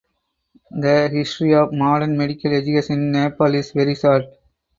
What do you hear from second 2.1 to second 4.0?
medical education in Nepal is very